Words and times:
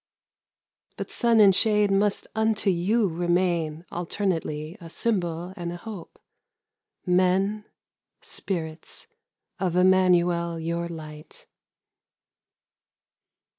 But 0.97 1.11
sun 1.11 1.39
and 1.39 1.53
shade 1.55 1.91
must 1.91 2.25
unto 2.33 2.71
you 2.71 3.07
remain 3.07 3.85
Alternately 3.91 4.75
a 4.81 4.89
symbol 4.89 5.53
and 5.55 5.71
a 5.71 5.75
hope, 5.75 6.17
Men, 7.05 7.65
spirits! 8.19 9.05
of 9.59 9.75
Emmanuel 9.75 10.59
your 10.59 10.87
Light. 10.87 11.45